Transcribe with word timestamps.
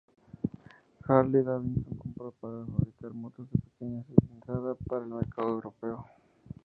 Harley 1.07 1.43
Davidson 1.43 1.85
la 1.87 1.97
compró 1.99 2.31
para 2.41 2.65
fabricar 2.65 3.13
motos 3.13 3.47
de 3.51 3.59
pequeña 3.59 4.03
cilindrada 4.05 4.73
para 4.73 5.05
el 5.05 5.11
mercado 5.13 5.49
europeo. 5.49 6.07